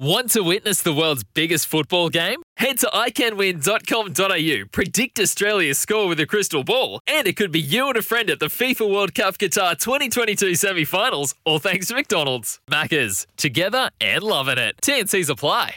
Want 0.00 0.30
to 0.30 0.42
witness 0.42 0.80
the 0.80 0.94
world's 0.94 1.24
biggest 1.24 1.66
football 1.66 2.08
game? 2.08 2.40
Head 2.56 2.78
to 2.78 2.86
iCanWin.com.au, 2.86 4.68
predict 4.72 5.20
Australia's 5.20 5.78
score 5.78 6.08
with 6.08 6.18
a 6.20 6.24
crystal 6.24 6.64
ball, 6.64 7.00
and 7.06 7.26
it 7.26 7.36
could 7.36 7.52
be 7.52 7.60
you 7.60 7.86
and 7.88 7.98
a 7.98 8.00
friend 8.00 8.30
at 8.30 8.40
the 8.40 8.46
FIFA 8.46 8.90
World 8.90 9.14
Cup 9.14 9.36
Qatar 9.36 9.78
2022 9.78 10.54
semi 10.54 10.86
finals, 10.86 11.34
all 11.44 11.58
thanks 11.58 11.88
to 11.88 11.94
McDonald's. 11.94 12.60
Maccas, 12.70 13.26
together 13.36 13.90
and 14.00 14.22
loving 14.22 14.56
it. 14.56 14.76
TNC's 14.80 15.28
apply. 15.28 15.74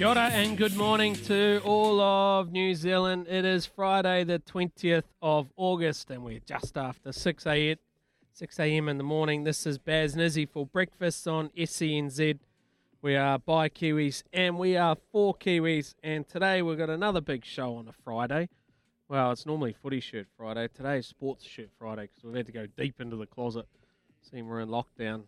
Ora 0.00 0.30
and 0.32 0.58
good 0.58 0.74
morning 0.74 1.14
to 1.14 1.60
all 1.64 2.00
of 2.00 2.50
New 2.50 2.74
Zealand. 2.74 3.28
It 3.28 3.44
is 3.44 3.66
Friday, 3.66 4.24
the 4.24 4.40
20th 4.40 5.04
of 5.22 5.46
August, 5.56 6.10
and 6.10 6.24
we're 6.24 6.40
just 6.44 6.76
after 6.76 7.12
6 7.12 7.46
a.m. 7.46 7.76
6 8.38 8.60
a.m. 8.60 8.86
in 8.90 8.98
the 8.98 9.02
morning. 9.02 9.44
This 9.44 9.64
is 9.64 9.78
Baz 9.78 10.14
Nizzy 10.14 10.46
for 10.46 10.66
breakfast 10.66 11.26
on 11.26 11.48
SENZ. 11.56 12.38
We 13.00 13.16
are 13.16 13.38
by 13.38 13.70
Kiwis 13.70 14.24
and 14.30 14.58
we 14.58 14.76
are 14.76 14.94
for 15.10 15.34
Kiwis. 15.34 15.94
And 16.02 16.28
today 16.28 16.60
we've 16.60 16.76
got 16.76 16.90
another 16.90 17.22
big 17.22 17.46
show 17.46 17.76
on 17.76 17.88
a 17.88 17.92
Friday. 17.92 18.50
Well, 19.08 19.32
it's 19.32 19.46
normally 19.46 19.72
footy 19.72 20.00
shirt 20.00 20.26
Friday. 20.36 20.68
Today 20.68 20.98
is 20.98 21.06
sports 21.06 21.46
shirt 21.46 21.70
Friday 21.78 22.10
because 22.14 22.24
we've 22.24 22.34
had 22.34 22.44
to 22.44 22.52
go 22.52 22.66
deep 22.66 23.00
into 23.00 23.16
the 23.16 23.24
closet. 23.24 23.64
Seeing 24.30 24.46
we're 24.46 24.60
in 24.60 24.68
lockdown. 24.68 25.22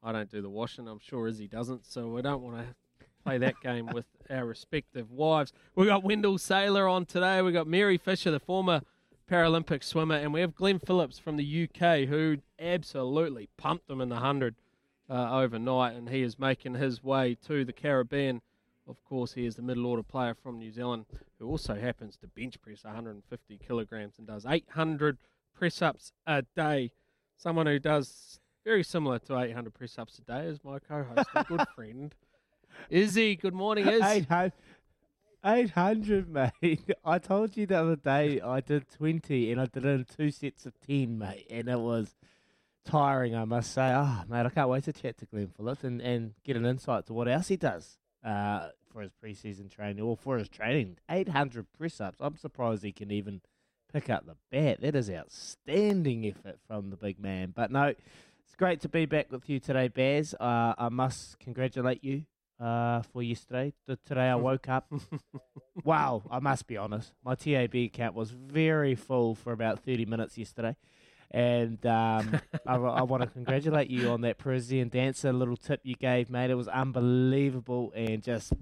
I 0.00 0.12
don't 0.12 0.30
do 0.30 0.40
the 0.40 0.48
washing. 0.48 0.86
I'm 0.86 1.00
sure 1.00 1.26
Izzy 1.26 1.48
doesn't. 1.48 1.86
So 1.86 2.06
we 2.06 2.22
don't 2.22 2.42
want 2.42 2.58
to 2.58 3.04
play 3.24 3.38
that 3.38 3.56
game 3.64 3.86
with 3.92 4.06
our 4.30 4.46
respective 4.46 5.10
wives. 5.10 5.52
We've 5.74 5.88
got 5.88 6.04
Wendell 6.04 6.38
Sailor 6.38 6.86
on 6.86 7.04
today. 7.04 7.42
We've 7.42 7.52
got 7.52 7.66
Mary 7.66 7.98
Fisher, 7.98 8.30
the 8.30 8.38
former 8.38 8.82
Paralympic 9.30 9.82
swimmer, 9.82 10.16
and 10.16 10.32
we 10.32 10.40
have 10.40 10.54
Glenn 10.54 10.78
Phillips 10.78 11.18
from 11.18 11.36
the 11.36 11.64
UK 11.68 12.08
who 12.08 12.38
absolutely 12.58 13.48
pumped 13.56 13.88
them 13.88 14.00
in 14.00 14.08
the 14.08 14.16
100 14.16 14.56
uh, 15.08 15.40
overnight, 15.40 15.94
and 15.96 16.08
he 16.08 16.22
is 16.22 16.38
making 16.38 16.74
his 16.74 17.02
way 17.02 17.36
to 17.46 17.64
the 17.64 17.72
Caribbean. 17.72 18.40
Of 18.88 19.02
course, 19.04 19.32
he 19.34 19.46
is 19.46 19.56
the 19.56 19.62
middle 19.62 19.86
order 19.86 20.02
player 20.02 20.34
from 20.34 20.58
New 20.58 20.72
Zealand 20.72 21.06
who 21.38 21.48
also 21.48 21.74
happens 21.74 22.16
to 22.18 22.26
bench 22.28 22.60
press 22.62 22.84
150 22.84 23.58
kilograms 23.66 24.14
and 24.18 24.26
does 24.26 24.46
800 24.46 25.18
press 25.54 25.82
ups 25.82 26.12
a 26.26 26.42
day. 26.56 26.92
Someone 27.36 27.66
who 27.66 27.78
does 27.78 28.38
very 28.64 28.84
similar 28.84 29.18
to 29.20 29.38
800 29.38 29.74
press 29.74 29.98
ups 29.98 30.18
a 30.18 30.22
day 30.22 30.46
is 30.46 30.62
my 30.62 30.78
co 30.78 31.04
host 31.04 31.28
good 31.48 31.66
friend, 31.74 32.14
Izzy. 32.90 33.36
Good 33.36 33.54
morning, 33.54 33.88
Iz. 33.88 34.02
800, 34.02 34.52
800, 35.44 36.28
mate. 36.28 36.80
I 37.04 37.18
told 37.18 37.56
you 37.56 37.66
the 37.66 37.80
other 37.80 37.96
day 37.96 38.40
I 38.40 38.60
did 38.60 38.88
20 38.88 39.52
and 39.52 39.60
I 39.60 39.66
did 39.66 39.84
it 39.84 39.88
in 39.88 40.04
two 40.04 40.30
sets 40.30 40.66
of 40.66 40.74
10, 40.86 41.18
mate. 41.18 41.46
And 41.50 41.68
it 41.68 41.78
was 41.78 42.14
tiring, 42.84 43.34
I 43.34 43.44
must 43.44 43.72
say. 43.72 43.92
Oh, 43.94 44.22
mate, 44.28 44.46
I 44.46 44.50
can't 44.50 44.68
wait 44.68 44.84
to 44.84 44.92
chat 44.92 45.18
to 45.18 45.26
Glenn 45.26 45.48
Phillips 45.48 45.84
and, 45.84 46.00
and 46.00 46.34
get 46.44 46.56
an 46.56 46.64
insight 46.64 47.06
to 47.06 47.12
what 47.12 47.28
else 47.28 47.48
he 47.48 47.56
does 47.56 47.98
uh, 48.24 48.68
for 48.92 49.02
his 49.02 49.12
preseason 49.12 49.70
training 49.70 50.02
or 50.02 50.16
for 50.16 50.38
his 50.38 50.48
training. 50.48 50.98
800 51.10 51.66
press 51.76 52.00
ups. 52.00 52.18
I'm 52.20 52.36
surprised 52.36 52.84
he 52.84 52.92
can 52.92 53.10
even 53.10 53.40
pick 53.92 54.08
up 54.10 54.26
the 54.26 54.36
bat. 54.50 54.80
That 54.80 54.94
is 54.94 55.10
outstanding 55.10 56.24
effort 56.26 56.58
from 56.66 56.90
the 56.90 56.96
big 56.96 57.18
man. 57.18 57.52
But 57.54 57.70
no, 57.70 57.86
it's 57.86 58.54
great 58.56 58.80
to 58.82 58.88
be 58.88 59.06
back 59.06 59.32
with 59.32 59.48
you 59.48 59.58
today, 59.58 59.88
Baz. 59.88 60.34
Uh, 60.38 60.74
I 60.78 60.88
must 60.88 61.38
congratulate 61.40 62.04
you 62.04 62.24
uh, 62.62 63.02
for 63.12 63.22
yesterday. 63.22 63.72
The, 63.86 63.96
today 64.06 64.28
I 64.28 64.36
woke 64.36 64.68
up. 64.68 64.92
wow, 65.84 66.22
I 66.30 66.38
must 66.38 66.66
be 66.66 66.76
honest. 66.76 67.12
My 67.24 67.34
TAB 67.34 67.74
account 67.74 68.14
was 68.14 68.30
very 68.30 68.94
full 68.94 69.34
for 69.34 69.52
about 69.52 69.80
30 69.80 70.06
minutes 70.06 70.38
yesterday. 70.38 70.76
And 71.30 71.84
um, 71.86 72.40
I, 72.66 72.76
I 72.76 73.02
want 73.02 73.22
to 73.22 73.28
congratulate 73.28 73.88
you 73.90 74.10
on 74.10 74.20
that 74.20 74.38
Parisian 74.38 74.88
dancer 74.88 75.32
little 75.32 75.56
tip 75.56 75.80
you 75.82 75.94
gave, 75.94 76.30
mate. 76.30 76.50
It 76.50 76.54
was 76.54 76.68
unbelievable 76.68 77.92
and 77.96 78.22
just 78.22 78.52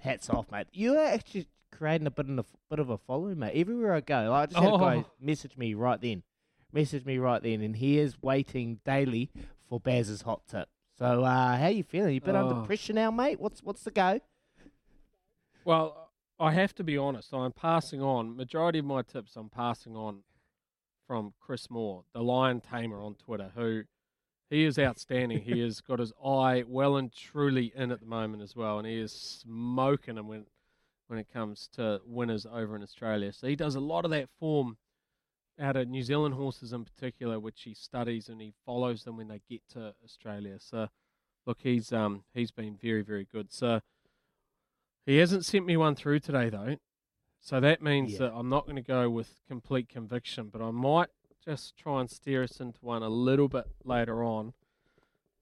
hats 0.00 0.28
off, 0.30 0.50
mate. 0.50 0.66
You 0.72 0.96
are 0.98 1.04
actually 1.06 1.46
creating 1.70 2.06
a 2.06 2.10
bit 2.10 2.28
of 2.28 2.38
a 2.38 2.44
bit 2.70 2.78
of 2.78 2.88
a 2.90 2.98
following, 2.98 3.38
mate. 3.38 3.52
Everywhere 3.54 3.94
I 3.94 4.00
go, 4.00 4.30
like, 4.30 4.42
I 4.42 4.46
just 4.46 4.58
had 4.58 4.74
a 4.74 4.78
guy 4.78 4.96
Oh. 4.96 5.10
message 5.20 5.56
me 5.58 5.74
right 5.74 6.00
then, 6.00 6.22
message 6.72 7.04
me 7.04 7.18
right 7.18 7.42
then, 7.42 7.60
and 7.60 7.76
he 7.76 7.98
is 7.98 8.20
waiting 8.22 8.80
daily 8.86 9.30
for 9.68 9.78
Baz's 9.78 10.22
hot 10.22 10.42
tip. 10.48 10.68
So, 10.98 11.24
uh, 11.24 11.56
how 11.56 11.68
you 11.68 11.82
feeling? 11.82 12.14
You 12.14 12.20
been 12.20 12.36
Oh. 12.36 12.48
under 12.48 12.66
pressure 12.66 12.92
now, 12.92 13.10
mate? 13.10 13.40
What's 13.40 13.62
what's 13.62 13.82
the 13.82 13.90
go? 13.90 14.20
Well, 15.64 16.10
I 16.38 16.52
have 16.52 16.74
to 16.76 16.84
be 16.84 16.96
honest. 16.96 17.32
I'm 17.32 17.52
passing 17.52 18.00
on 18.00 18.36
majority 18.36 18.78
of 18.78 18.84
my 18.84 19.02
tips. 19.02 19.36
I'm 19.36 19.50
passing 19.50 19.96
on 19.96 20.22
from 21.06 21.34
Chris 21.40 21.68
Moore, 21.70 22.04
the 22.12 22.22
lion 22.22 22.60
tamer 22.60 23.00
on 23.00 23.14
Twitter, 23.16 23.50
who 23.54 23.84
he 24.50 24.64
is 24.64 24.78
outstanding. 24.78 25.40
he 25.42 25.60
has 25.60 25.80
got 25.80 25.98
his 25.98 26.12
eye 26.24 26.64
well 26.66 26.96
and 26.96 27.12
truly 27.12 27.72
in 27.74 27.90
at 27.90 28.00
the 28.00 28.06
moment 28.06 28.42
as 28.42 28.54
well, 28.54 28.78
and 28.78 28.86
he 28.86 28.98
is 28.98 29.12
smoking 29.12 30.14
them 30.14 30.28
when 30.28 30.46
when 31.08 31.18
it 31.18 31.28
comes 31.30 31.68
to 31.68 32.00
winners 32.06 32.46
over 32.46 32.74
in 32.74 32.82
Australia. 32.82 33.30
So 33.32 33.46
he 33.46 33.56
does 33.56 33.74
a 33.74 33.80
lot 33.80 34.06
of 34.06 34.10
that 34.12 34.30
form 34.38 34.78
out 35.58 35.76
of 35.76 35.88
New 35.88 36.02
Zealand 36.02 36.34
horses 36.34 36.72
in 36.72 36.84
particular, 36.84 37.38
which 37.38 37.62
he 37.62 37.74
studies 37.74 38.28
and 38.28 38.40
he 38.40 38.52
follows 38.66 39.04
them 39.04 39.16
when 39.16 39.28
they 39.28 39.40
get 39.48 39.62
to 39.70 39.94
Australia. 40.04 40.56
So 40.58 40.88
look, 41.46 41.58
he's 41.62 41.92
um 41.92 42.24
he's 42.34 42.50
been 42.50 42.76
very 42.76 43.02
very 43.02 43.24
good. 43.30 43.52
So. 43.52 43.80
He 45.06 45.18
hasn't 45.18 45.44
sent 45.44 45.66
me 45.66 45.76
one 45.76 45.94
through 45.96 46.20
today 46.20 46.48
though, 46.48 46.76
so 47.38 47.60
that 47.60 47.82
means 47.82 48.12
Yeah. 48.12 48.20
that 48.20 48.32
I'm 48.32 48.48
not 48.48 48.64
going 48.64 48.76
to 48.76 48.80
go 48.82 49.10
with 49.10 49.42
complete 49.46 49.86
conviction, 49.86 50.48
but 50.48 50.62
I 50.62 50.70
might 50.70 51.10
just 51.44 51.76
try 51.76 52.00
and 52.00 52.10
steer 52.10 52.42
us 52.42 52.58
into 52.58 52.78
one 52.82 53.02
a 53.02 53.10
little 53.10 53.48
bit 53.48 53.66
later 53.84 54.24
on. 54.24 54.54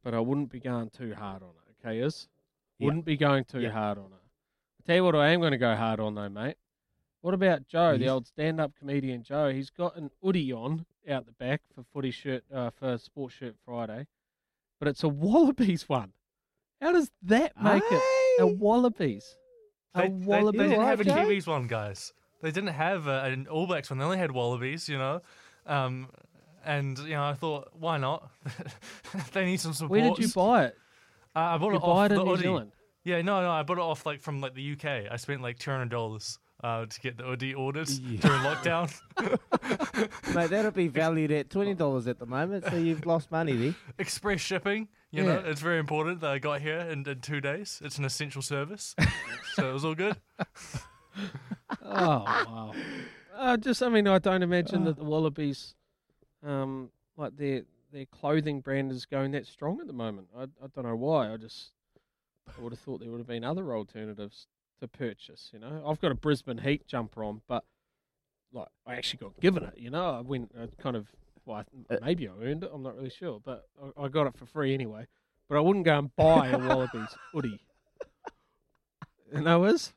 But 0.02 0.14
I 0.14 0.18
wouldn't 0.18 0.50
be 0.50 0.58
going 0.58 0.90
too 0.90 1.14
hard 1.14 1.44
on 1.44 1.50
it. 1.50 1.76
Okay, 1.86 2.00
is 2.00 2.26
Yeah. 2.80 2.86
wouldn't 2.86 3.04
be 3.04 3.16
going 3.16 3.44
too 3.44 3.60
Yeah. 3.60 3.70
hard 3.70 3.98
on 3.98 4.06
it. 4.06 4.18
I 4.80 4.82
tell 4.84 4.96
you 4.96 5.04
what, 5.04 5.14
I 5.14 5.28
am 5.28 5.38
going 5.38 5.52
to 5.52 5.58
go 5.58 5.76
hard 5.76 6.00
on 6.00 6.16
though, 6.16 6.28
mate. 6.28 6.56
What 7.22 7.34
about 7.34 7.68
Joe, 7.68 7.96
the 7.96 8.08
old 8.08 8.26
stand-up 8.26 8.72
comedian 8.76 9.22
Joe? 9.22 9.48
He's 9.48 9.70
got 9.70 9.96
an 9.96 10.10
hoodie 10.20 10.52
on 10.52 10.86
out 11.08 11.24
the 11.24 11.32
back 11.32 11.62
for 11.72 11.84
footy 11.94 12.10
shirt 12.10 12.42
uh, 12.52 12.70
for 12.70 12.98
Sports 12.98 13.36
Shirt 13.36 13.54
Friday, 13.64 14.08
but 14.80 14.88
it's 14.88 15.04
a 15.04 15.08
Wallabies 15.08 15.88
one. 15.88 16.12
How 16.80 16.92
does 16.92 17.12
that 17.22 17.52
make 17.62 17.84
it 17.88 18.02
a 18.40 18.46
Wallabies? 18.46 19.36
They, 19.94 20.06
a 20.06 20.08
they, 20.08 20.08
Wallabies. 20.08 20.60
they 20.60 20.68
didn't 20.68 20.84
have 20.84 21.00
a 21.00 21.04
Joe? 21.04 21.14
Kiwis 21.14 21.46
one, 21.46 21.68
guys. 21.68 22.12
They 22.42 22.50
didn't 22.50 22.70
have 22.70 23.06
a, 23.06 23.22
an 23.22 23.46
All 23.46 23.68
Blacks 23.68 23.88
one. 23.88 24.00
They 24.00 24.04
only 24.04 24.18
had 24.18 24.32
Wallabies, 24.32 24.88
you 24.88 24.98
know. 24.98 25.22
Um, 25.64 26.08
and 26.64 26.98
you 26.98 27.10
know, 27.10 27.22
I 27.22 27.34
thought, 27.34 27.68
why 27.78 27.98
not? 27.98 28.28
they 29.32 29.44
need 29.44 29.60
some 29.60 29.74
support. 29.74 29.92
Where 29.92 30.10
did 30.10 30.18
you 30.18 30.28
buy 30.28 30.64
it? 30.64 30.76
Uh, 31.36 31.38
I 31.38 31.58
bought 31.58 31.70
You 31.70 31.76
it 31.76 31.82
buy 31.82 31.86
off 31.86 32.10
it 32.10 32.14
in 32.14 32.18
the 32.18 32.24
New 32.24 32.36
Zealand. 32.36 32.72
Yeah, 33.04 33.22
no, 33.22 33.42
no, 33.42 33.50
I 33.50 33.62
bought 33.62 33.78
it 33.78 33.82
off 33.82 34.04
like 34.06 34.20
from 34.20 34.40
like 34.40 34.54
the 34.54 34.72
UK. 34.72 35.08
I 35.08 35.16
spent 35.16 35.40
like 35.40 35.60
two 35.60 35.70
hundred 35.70 35.90
dollars 35.90 36.40
uh, 36.62 36.86
to 36.86 37.00
get 37.00 37.16
the 37.16 37.24
hoodie 37.24 37.54
ordered 37.54 37.88
Yeah. 37.88 38.20
during 38.20 38.40
lockdown. 38.42 38.92
Mate, 40.34 40.50
that'll 40.50 40.70
be 40.70 40.88
valued 40.88 41.30
at 41.32 41.50
twenty 41.50 41.74
dollars 41.74 42.06
at 42.06 42.18
the 42.18 42.26
moment, 42.26 42.64
so 42.68 42.76
you've 42.76 43.04
lost 43.06 43.30
money 43.30 43.52
there. 43.56 43.74
Express 43.98 44.40
shipping, 44.40 44.88
you 45.10 45.22
know, 45.24 45.42
it's 45.44 45.60
very 45.60 45.78
important 45.78 46.20
that 46.20 46.30
I 46.30 46.38
got 46.38 46.60
here 46.60 46.78
in, 46.80 47.06
in 47.08 47.20
two 47.20 47.40
days. 47.40 47.80
It's 47.84 47.98
an 47.98 48.04
essential 48.04 48.42
service, 48.42 48.94
so 49.54 49.68
it 49.70 49.72
was 49.72 49.84
all 49.84 49.94
good. 49.94 50.16
Oh 51.84 52.24
wow! 52.24 52.72
Uh, 53.36 53.56
just, 53.56 53.82
I 53.82 53.88
mean, 53.88 54.06
I 54.08 54.18
don't 54.18 54.42
imagine 54.42 54.84
that 54.84 54.96
the 54.96 55.04
Wallabies, 55.04 55.74
um, 56.46 56.90
like 57.16 57.36
their 57.36 57.62
their 57.92 58.06
clothing 58.06 58.60
brand 58.60 58.90
is 58.92 59.04
going 59.04 59.32
that 59.32 59.46
strong 59.46 59.80
at 59.80 59.86
the 59.86 59.92
moment. 59.92 60.28
I 60.36 60.44
I 60.44 60.66
don't 60.74 60.84
know 60.84 60.96
why. 60.96 61.32
I 61.32 61.36
just 61.36 61.70
I 62.48 62.60
would 62.62 62.72
have 62.72 62.80
thought 62.80 63.00
there 63.00 63.10
would 63.10 63.18
have 63.18 63.26
been 63.26 63.44
other 63.44 63.74
alternatives 63.74 64.46
to 64.82 64.88
purchase. 64.88 65.50
You 65.52 65.58
know, 65.60 65.82
I've 65.86 66.00
got 66.00 66.12
a 66.12 66.14
Brisbane 66.14 66.58
Heat 66.58 66.86
jumper 66.86 67.24
on, 67.24 67.40
but 67.48 67.64
like 68.52 68.68
I 68.86 68.94
actually 68.96 69.18
got 69.18 69.40
given 69.40 69.62
it. 69.64 69.74
You 69.78 69.90
know, 69.90 70.10
I 70.10 70.20
went 70.20 70.52
I 70.60 70.66
kind 70.82 70.96
of 70.96 71.06
well, 71.46 71.64
I- 71.90 71.94
Uh, 71.94 71.98
maybe 72.02 72.28
I 72.28 72.32
earned 72.42 72.62
it. 72.64 72.70
I'm 72.72 72.82
not 72.82 72.96
really 72.96 73.10
sure, 73.10 73.40
but 73.44 73.64
I, 73.98 74.04
I 74.04 74.08
got 74.08 74.26
it 74.26 74.36
for 74.36 74.46
free 74.46 74.74
anyway. 74.74 75.06
But 75.48 75.56
I 75.56 75.60
wouldn't 75.60 75.84
go 75.84 75.98
and 75.98 76.14
buy 76.16 76.48
a 76.48 76.58
Wallabies 76.58 77.16
hoodie. 77.32 77.60
You 79.34 79.40
know, 79.40 79.64
is 79.64 79.94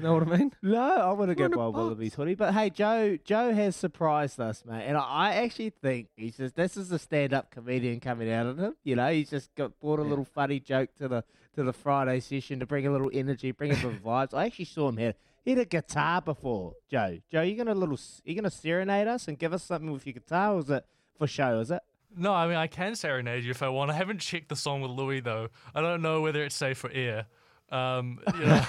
you 0.00 0.08
know 0.08 0.14
what 0.14 0.28
I 0.32 0.36
mean? 0.36 0.52
No, 0.62 0.80
I 0.80 1.12
want 1.12 1.30
to 1.30 1.34
go 1.34 1.48
200 1.48 1.56
buy 1.56 1.64
a 1.64 1.66
bucks. 1.66 1.76
Wallabies 1.76 2.14
hoodie, 2.14 2.34
but 2.34 2.54
hey, 2.54 2.70
Joe, 2.70 3.18
Joe 3.24 3.52
has 3.52 3.76
surprised 3.76 4.40
us, 4.40 4.64
mate, 4.66 4.84
and 4.86 4.96
I, 4.96 5.02
I 5.02 5.34
actually 5.34 5.70
think 5.70 6.08
he's 6.16 6.36
just 6.36 6.56
this 6.56 6.76
is 6.76 6.90
a 6.90 6.98
stand-up 6.98 7.50
comedian 7.50 8.00
coming 8.00 8.30
out 8.30 8.46
of 8.46 8.58
him. 8.58 8.76
You 8.82 8.96
know, 8.96 9.12
he's 9.12 9.30
just 9.30 9.54
got 9.54 9.78
brought 9.80 9.98
a 9.98 10.02
little 10.02 10.24
funny 10.24 10.58
joke 10.60 10.90
to 10.96 11.08
the 11.08 11.24
to 11.54 11.62
the 11.62 11.72
Friday 11.72 12.20
session 12.20 12.60
to 12.60 12.66
bring 12.66 12.86
a 12.86 12.90
little 12.90 13.10
energy, 13.12 13.50
bring 13.52 13.72
a 13.72 13.74
bit 13.74 14.02
vibes. 14.04 14.32
I 14.32 14.46
actually 14.46 14.64
saw 14.66 14.88
him 14.88 14.96
here. 14.96 15.14
He 15.44 15.50
had 15.50 15.60
a 15.60 15.64
guitar 15.64 16.20
before, 16.22 16.74
Joe. 16.90 17.18
Joe, 17.30 17.42
you 17.42 17.56
gonna 17.56 17.74
little, 17.74 17.98
you 18.24 18.34
gonna 18.34 18.50
serenade 18.50 19.06
us 19.06 19.28
and 19.28 19.38
give 19.38 19.52
us 19.52 19.64
something 19.64 19.90
with 19.92 20.06
your 20.06 20.14
guitar, 20.14 20.54
or 20.54 20.60
is 20.60 20.70
it 20.70 20.84
for 21.18 21.26
show? 21.26 21.60
Is 21.60 21.70
it? 21.70 21.82
No, 22.16 22.32
I 22.32 22.46
mean 22.46 22.56
I 22.56 22.66
can 22.66 22.94
serenade 22.94 23.44
you 23.44 23.50
if 23.50 23.62
I 23.62 23.68
want. 23.68 23.90
I 23.90 23.94
haven't 23.94 24.20
checked 24.20 24.48
the 24.48 24.56
song 24.56 24.80
with 24.80 24.90
Louis 24.90 25.20
though. 25.20 25.48
I 25.74 25.80
don't 25.80 26.02
know 26.02 26.20
whether 26.20 26.42
it's 26.42 26.56
safe 26.56 26.78
for 26.78 26.90
air. 26.90 27.26
Um, 27.70 28.18
you 28.34 28.46
know, 28.46 28.62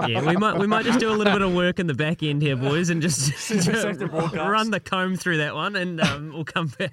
Yeah, 0.08 0.24
we 0.26 0.36
might 0.36 0.58
we 0.58 0.66
might 0.66 0.84
just 0.84 0.98
do 0.98 1.10
a 1.10 1.14
little 1.14 1.32
bit 1.32 1.42
of 1.42 1.52
work 1.54 1.78
in 1.78 1.86
the 1.86 1.94
back 1.94 2.22
end 2.22 2.40
here, 2.40 2.56
boys, 2.56 2.88
and 2.88 3.02
just 3.02 3.20
Sector 3.36 4.08
broadcast. 4.08 4.34
run 4.48 4.70
the 4.70 4.80
comb 4.80 5.16
through 5.16 5.38
that 5.38 5.54
one, 5.54 5.76
and 5.76 6.00
um, 6.00 6.32
we'll 6.32 6.44
come 6.44 6.68
back. 6.78 6.92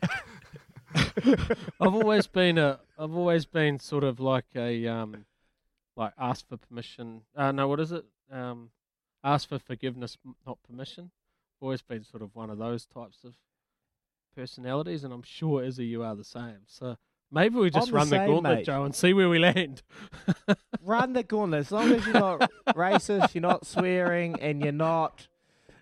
I've 0.96 1.94
always 1.94 2.28
been 2.28 2.58
a. 2.58 2.80
I've 2.98 3.14
always 3.16 3.46
been 3.46 3.80
sort 3.80 4.04
of 4.04 4.20
like 4.20 4.46
a 4.56 4.88
um, 4.88 5.26
like 5.96 6.14
ask 6.18 6.48
for 6.48 6.58
permission. 6.58 7.22
Uh, 7.36 7.52
no, 7.52 7.68
what 7.68 7.80
is 7.80 7.92
it? 7.92 8.04
Um, 8.32 8.72
ask 9.24 9.48
for 9.48 9.60
forgiveness, 9.60 10.18
not 10.46 10.58
permission. 10.64 11.12
Always 11.62 11.82
been 11.82 12.04
sort 12.04 12.24
of 12.24 12.36
one 12.36 12.50
of 12.50 12.58
those 12.58 12.86
types 12.86 13.20
of 13.24 13.34
personalities, 14.36 15.04
and 15.04 15.14
I'm 15.14 15.24
sure 15.24 15.64
Izzy, 15.64 15.86
you 15.86 16.04
are 16.04 16.16
the 16.16 16.24
same. 16.24 16.60
So 16.68 16.98
maybe 17.32 17.56
we 17.56 17.70
just 17.70 17.88
I'm 17.88 17.92
the 17.92 17.98
run 17.98 18.10
the 18.10 18.16
same, 18.18 18.28
gauntlet, 18.28 18.58
mate. 18.60 18.66
Joe, 18.66 18.84
and 18.84 18.96
see 18.96 19.14
where 19.14 19.30
we 19.30 19.40
land. 19.40 19.82
Run 20.84 21.14
the 21.14 21.24
gauntlet. 21.24 21.62
As 21.62 21.72
long 21.72 21.92
as 21.92 22.06
you're 22.06 22.14
not 22.14 22.52
racist, 22.70 23.36
you're 23.36 23.42
not 23.42 23.66
swearing, 23.66 24.40
and 24.42 24.62
you're 24.62 24.72
not, 24.72 25.28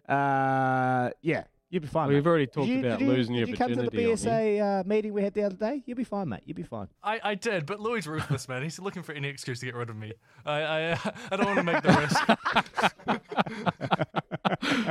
uh, 0.10 1.12
yeah, 1.22 1.44
you'll 1.70 1.82
be 1.82 1.88
fine. 1.88 2.08
We've 2.10 2.24
mate. 2.24 2.30
already 2.30 2.46
Did 2.46 2.54
talked 2.54 2.68
you- 2.68 2.80
about 2.80 3.00
did 3.00 3.06
you- 3.08 3.14
losing 3.14 3.36
your 3.36 3.46
did 3.46 3.52
you 3.52 3.58
come 3.58 3.70
to 3.70 3.76
the 3.76 3.84
virginity 3.84 4.12
on 4.12 4.18
here. 4.18 4.60
BSA 4.60 4.80
uh, 4.80 4.84
meeting 4.88 5.14
we 5.14 5.22
had 5.24 5.34
the 5.34 5.44
other 5.44 5.56
day? 5.56 5.84
You'll 5.86 5.98
be 5.98 6.04
fine, 6.04 6.30
mate. 6.30 6.42
You'll 6.46 6.56
be 6.56 6.64
fine. 6.64 6.88
I, 7.04 7.20
I 7.24 7.36
did, 7.36 7.66
but 7.66 7.80
Louis 7.80 8.06
ruthless, 8.08 8.48
man. 8.48 8.64
He's 8.64 8.80
looking 8.80 9.04
for 9.04 9.14
any 9.14 9.28
excuse 9.28 9.60
to 9.60 9.66
get 9.66 9.76
rid 9.76 9.90
of 9.90 9.96
me. 9.96 10.14
I 10.46 10.62
I, 10.62 11.00
I 11.32 11.36
don't 11.38 11.46
want 11.46 11.58
to 11.58 11.64
make 11.64 11.82
the 11.84 11.90
risk. 11.94 13.28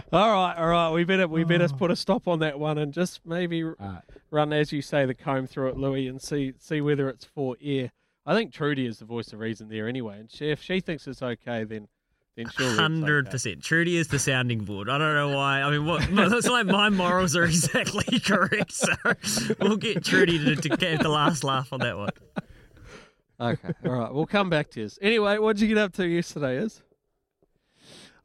all 0.13 0.33
right, 0.33 0.55
all 0.57 0.67
right. 0.69 0.91
We 0.91 1.05
better 1.05 1.27
we 1.29 1.45
better 1.45 1.69
Oh. 1.73 1.77
put 1.77 1.91
a 1.91 1.97
stop 1.97 2.29
on 2.29 2.39
that 2.41 2.59
one 2.59 2.79
and 2.79 2.93
just 2.93 3.21
maybe 3.27 3.63
r- 3.63 3.77
Alright. 3.81 4.03
run, 4.31 4.53
as 4.53 4.73
you 4.73 4.83
say, 4.83 5.05
the 5.07 5.15
comb 5.15 5.47
through 5.47 5.69
it, 5.69 5.77
Louis, 5.77 6.07
and 6.09 6.21
see 6.21 6.53
see 6.59 6.81
whether 6.81 7.09
it's 7.09 7.25
for 7.25 7.57
air. 7.63 7.91
I 8.25 8.35
think 8.35 8.53
Trudy 8.53 8.87
is 8.87 8.99
the 8.99 9.05
voice 9.05 9.33
of 9.33 9.39
reason 9.39 9.69
there 9.69 9.87
anyway, 9.89 10.19
and 10.21 10.31
she, 10.31 10.51
if 10.51 10.61
she 10.63 10.81
thinks 10.81 11.07
it's 11.07 11.23
okay, 11.23 11.65
then 11.65 11.65
then 11.65 11.87
surely 11.87 11.87
it's 11.87 11.96
Hundred 12.45 13.27
okay. 13.27 13.33
percent. 13.33 13.63
Trudy 13.63 13.97
is 13.97 14.09
the 14.09 14.19
sounding 14.19 14.65
board. 14.65 14.91
I 14.91 14.99
don't 14.99 15.15
know 15.15 15.35
why. 15.35 15.63
I 15.63 15.71
mean, 15.71 15.87
what? 15.87 16.07
It's 16.11 16.47
like 16.49 16.67
my 16.67 16.91
morals 16.91 17.35
are 17.35 17.45
exactly 17.47 18.21
correct. 18.25 18.73
So 18.73 18.93
we'll 19.61 19.79
get 19.79 20.05
Trudy 20.05 20.39
to, 20.45 20.57
to 20.57 20.69
get 20.69 21.01
the 21.01 21.09
last 21.09 21.45
laugh 21.45 21.73
on 21.73 21.81
that 21.81 21.97
one. 21.97 22.11
Okay, 23.41 23.73
all 23.87 23.93
right. 23.93 24.13
We'll 24.13 24.27
come 24.27 24.51
back 24.51 24.71
to 24.73 24.83
you. 24.83 24.91
Anyway, 25.01 25.39
what 25.39 25.57
did 25.57 25.63
you 25.63 25.69
get 25.75 25.79
up 25.79 25.95
to 25.95 26.07
yesterday? 26.07 26.57
Is 26.57 26.83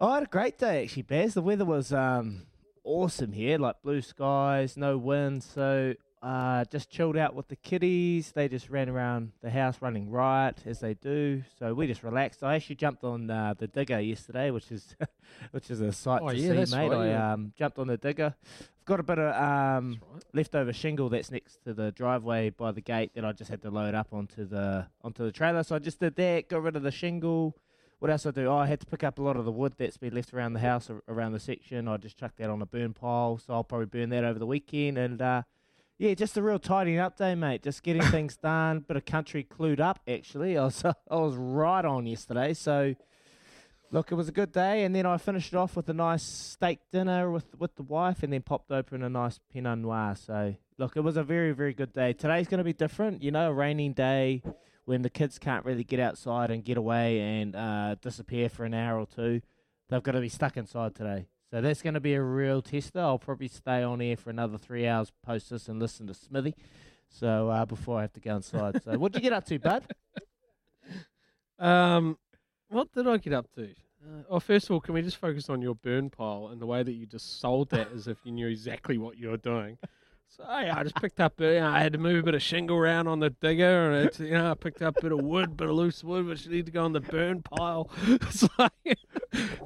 Oh, 0.01 0.09
I 0.09 0.15
had 0.15 0.23
a 0.23 0.27
great 0.27 0.57
day 0.57 0.83
actually, 0.83 1.03
Baz. 1.03 1.35
The 1.35 1.41
weather 1.41 1.63
was 1.63 1.93
um 1.93 2.47
awesome 2.83 3.31
here, 3.31 3.57
like 3.57 3.81
blue 3.81 4.01
skies, 4.01 4.75
no 4.75 4.97
wind, 4.97 5.43
so 5.43 5.93
uh 6.21 6.63
just 6.65 6.89
chilled 6.91 7.17
out 7.17 7.33
with 7.35 7.47
the 7.47 7.55
kiddies. 7.55 8.31
They 8.31 8.47
just 8.47 8.69
ran 8.69 8.89
around 8.89 9.31
the 9.41 9.49
house 9.49 9.77
running 9.81 10.09
riot 10.11 10.59
as 10.65 10.79
they 10.79 10.93
do. 10.93 11.41
So 11.57 11.73
we 11.73 11.87
just 11.87 12.03
relaxed. 12.03 12.43
I 12.43 12.55
actually 12.55 12.75
jumped 12.75 13.03
on 13.03 13.29
uh, 13.29 13.55
the 13.57 13.67
digger 13.67 13.99
yesterday, 13.99 14.51
which 14.51 14.71
is 14.71 14.95
which 15.51 15.71
is 15.71 15.81
a 15.81 15.91
sight 15.91 16.21
Oh, 16.23 16.29
to 16.29 16.35
yeah, 16.37 16.65
see, 16.65 16.75
mate. 16.75 16.89
right, 16.89 16.97
I 16.97 17.07
yeah. 17.07 17.33
um 17.33 17.53
jumped 17.57 17.79
on 17.79 17.87
the 17.87 17.97
digger. 17.97 18.35
I've 18.51 18.85
got 18.85 18.99
a 18.99 19.03
bit 19.03 19.17
of 19.19 19.35
um 19.35 19.99
right. 20.13 20.23
leftover 20.33 20.73
shingle 20.73 21.09
that's 21.09 21.31
next 21.31 21.63
to 21.63 21.73
the 21.73 21.91
driveway 21.91 22.51
by 22.51 22.71
the 22.71 22.81
gate 22.81 23.11
that 23.15 23.25
I 23.25 23.31
just 23.31 23.49
had 23.49 23.61
to 23.63 23.71
load 23.71 23.95
up 23.95 24.09
onto 24.13 24.45
the 24.45 24.87
onto 25.03 25.23
the 25.23 25.31
trailer. 25.31 25.63
So 25.63 25.75
I 25.75 25.79
just 25.79 25.99
did 25.99 26.15
that, 26.17 26.49
got 26.49 26.61
rid 26.61 26.75
of 26.75 26.83
the 26.83 26.91
shingle. 26.91 27.55
What 27.97 28.09
else 28.09 28.25
I 28.25 28.31
do? 28.31 28.47
Oh, 28.47 28.57
I 28.57 28.65
had 28.65 28.79
to 28.79 28.85
pick 28.87 29.03
up 29.03 29.19
a 29.19 29.21
lot 29.21 29.37
of 29.37 29.45
the 29.45 29.51
wood 29.51 29.73
that's 29.77 29.97
been 29.97 30.15
left 30.15 30.33
around 30.33 30.53
the 30.53 30.59
house, 30.59 30.89
around 31.07 31.33
the 31.33 31.39
section. 31.39 31.87
I 31.87 31.97
just 31.97 32.17
chucked 32.17 32.37
that 32.37 32.49
on 32.49 32.59
a 32.59 32.65
burn 32.65 32.93
pile, 32.93 33.37
so 33.37 33.53
I'll 33.53 33.63
probably 33.63 33.85
burn 33.85 34.09
that 34.09 34.23
over 34.23 34.39
the 34.39 34.47
weekend. 34.47 34.97
And 34.97 35.21
uh, 35.21 35.43
yeah, 36.01 36.15
just 36.15 36.35
a 36.35 36.41
real 36.41 36.57
tidying 36.57 36.97
up 36.97 37.15
day, 37.15 37.35
mate. 37.35 37.61
Just 37.61 37.83
getting 37.83 38.01
things 38.09 38.35
done. 38.35 38.79
Bit 38.79 38.97
of 38.97 39.05
country 39.05 39.47
clued 39.47 39.79
up, 39.79 39.99
actually. 40.07 40.57
I 40.57 40.63
was 40.63 40.83
I 40.83 40.95
was 41.15 41.35
right 41.35 41.85
on 41.85 42.07
yesterday. 42.07 42.55
So 42.55 42.95
look, 43.91 44.11
it 44.11 44.15
was 44.15 44.27
a 44.27 44.31
good 44.31 44.51
day, 44.51 44.83
and 44.83 44.95
then 44.95 45.05
I 45.05 45.17
finished 45.17 45.53
it 45.53 45.57
off 45.57 45.75
with 45.75 45.87
a 45.89 45.93
nice 45.93 46.23
steak 46.23 46.79
dinner 46.91 47.29
with 47.29 47.55
with 47.59 47.75
the 47.75 47.83
wife, 47.83 48.23
and 48.23 48.33
then 48.33 48.41
popped 48.41 48.71
open 48.71 49.03
a 49.03 49.09
nice 49.09 49.39
Pinot 49.53 49.77
Noir. 49.77 50.15
So 50.15 50.55
look, 50.79 50.97
it 50.97 51.01
was 51.01 51.17
a 51.17 51.23
very 51.23 51.51
very 51.51 51.75
good 51.75 51.93
day. 51.93 52.13
Today's 52.13 52.47
going 52.47 52.57
to 52.57 52.63
be 52.63 52.73
different. 52.73 53.21
You 53.21 53.29
know, 53.29 53.51
a 53.51 53.53
raining 53.53 53.93
day 53.93 54.41
when 54.85 55.03
the 55.03 55.09
kids 55.11 55.37
can't 55.37 55.63
really 55.65 55.83
get 55.83 55.99
outside 55.99 56.49
and 56.49 56.65
get 56.65 56.77
away 56.77 57.19
and 57.19 57.55
uh, 57.55 57.95
disappear 58.01 58.49
for 58.49 58.65
an 58.65 58.73
hour 58.73 58.99
or 58.99 59.05
two. 59.05 59.41
They've 59.89 60.01
got 60.01 60.13
to 60.13 60.21
be 60.21 60.29
stuck 60.29 60.57
inside 60.57 60.95
today. 60.95 61.27
So 61.51 61.59
that's 61.59 61.81
going 61.81 61.95
to 61.95 61.99
be 61.99 62.13
a 62.13 62.21
real 62.21 62.61
tester. 62.61 62.99
I'll 62.99 63.19
probably 63.19 63.49
stay 63.49 63.83
on 63.83 64.01
air 64.01 64.15
for 64.15 64.29
another 64.29 64.57
three 64.57 64.87
hours 64.87 65.11
post 65.25 65.49
this 65.49 65.67
and 65.67 65.79
listen 65.79 66.07
to 66.07 66.13
Smithy. 66.13 66.55
So 67.09 67.49
uh, 67.49 67.65
before 67.65 67.99
I 67.99 68.01
have 68.03 68.13
to 68.13 68.21
go 68.21 68.37
inside. 68.37 68.81
So 68.83 68.97
what'd 68.97 69.15
you 69.15 69.21
get 69.21 69.33
up 69.33 69.45
to, 69.45 69.59
bud? 69.59 69.83
Um, 71.59 72.17
what 72.69 72.91
did 72.91 73.07
I 73.07 73.17
get 73.17 73.33
up 73.33 73.45
to? 73.53 73.65
Uh, 73.65 74.23
oh, 74.31 74.39
first 74.39 74.65
of 74.65 74.71
all, 74.71 74.79
can 74.79 74.95
we 74.95 75.03
just 75.03 75.17
focus 75.17 75.47
on 75.47 75.61
your 75.61 75.75
burn 75.75 76.09
pile 76.09 76.49
and 76.51 76.59
the 76.59 76.65
way 76.65 76.81
that 76.81 76.93
you 76.93 77.05
just 77.05 77.39
sold 77.39 77.69
that 77.69 77.91
as 77.93 78.07
if 78.07 78.17
you 78.23 78.31
knew 78.31 78.47
exactly 78.47 78.97
what 78.97 79.15
you 79.15 79.29
were 79.29 79.37
doing? 79.37 79.77
So 80.37 80.43
yeah, 80.47 80.75
I 80.77 80.83
just 80.83 80.95
picked 80.95 81.19
up. 81.19 81.41
uh, 81.41 81.43
You 81.45 81.59
know, 81.59 81.67
I 81.69 81.79
had 81.81 81.91
to 81.91 81.99
move 81.99 82.19
a 82.19 82.23
bit 82.23 82.35
of 82.35 82.41
shingle 82.41 82.77
around 82.77 83.07
on 83.07 83.19
the 83.19 83.31
digger, 83.31 83.91
and 83.91 84.05
it's, 84.07 84.17
you 84.19 84.31
know, 84.31 84.51
I 84.51 84.53
picked 84.53 84.81
up 84.81 84.97
a 84.97 85.01
bit 85.01 85.11
of 85.11 85.19
wood, 85.19 85.57
bit 85.57 85.67
of 85.67 85.75
loose 85.75 86.05
wood, 86.05 86.25
which 86.25 86.47
need 86.47 86.65
to 86.67 86.71
go 86.71 86.85
on 86.85 86.93
the 86.93 87.01
burn 87.01 87.41
pile. 87.41 87.89
It's 88.07 88.47
like 88.57 88.97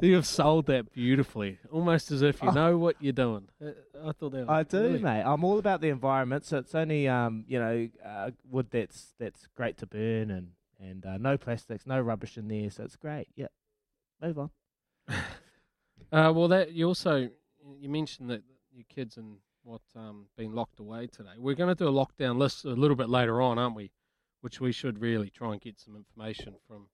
you've 0.01 0.25
sold 0.25 0.65
that 0.67 0.91
beautifully, 0.91 1.59
almost 1.71 2.09
as 2.11 2.23
if 2.23 2.41
you 2.41 2.51
know 2.51 2.77
what 2.79 2.95
you're 2.99 3.13
doing. 3.13 3.47
Uh, 3.63 3.71
I 4.03 4.11
thought 4.11 4.31
that. 4.31 4.47
Was 4.47 4.49
I 4.49 4.63
do, 4.63 4.81
really- 4.83 4.99
mate. 4.99 5.21
I'm 5.23 5.43
all 5.43 5.59
about 5.59 5.81
the 5.81 5.89
environment, 5.89 6.45
so 6.45 6.57
it's 6.57 6.73
only 6.73 7.07
um, 7.07 7.45
you 7.47 7.59
know, 7.59 7.87
uh, 8.03 8.31
wood 8.49 8.67
that's 8.71 9.13
that's 9.19 9.47
great 9.55 9.77
to 9.77 9.85
burn 9.85 10.31
and 10.31 10.47
and 10.79 11.05
uh, 11.05 11.17
no 11.17 11.37
plastics, 11.37 11.85
no 11.85 11.99
rubbish 12.01 12.37
in 12.37 12.47
there, 12.47 12.69
so 12.71 12.83
it's 12.83 12.95
great. 12.95 13.27
Yep. 13.35 13.51
Move 14.21 14.39
on. 14.39 14.49
Uh, 16.11 16.31
well, 16.33 16.47
that 16.47 16.71
you 16.71 16.87
also 16.87 17.29
you 17.79 17.89
mentioned 17.89 18.29
that 18.29 18.41
your 18.73 18.85
kids 18.87 19.17
and 19.17 19.37
what 19.65 19.81
um 19.95 20.27
been 20.37 20.53
locked 20.53 20.79
away 20.79 21.07
today. 21.07 21.31
We're 21.37 21.55
going 21.55 21.75
to 21.75 21.83
do 21.83 21.87
a 21.87 21.91
lockdown 21.91 22.37
list 22.37 22.65
a 22.65 22.69
little 22.69 22.95
bit 22.95 23.09
later 23.09 23.41
on, 23.41 23.57
aren't 23.57 23.75
we? 23.75 23.91
Which 24.41 24.61
we 24.61 24.71
should 24.71 25.01
really 25.01 25.29
try 25.29 25.53
and 25.53 25.61
get 25.61 25.79
some 25.79 25.95
information 25.95 26.55
from 26.67 26.87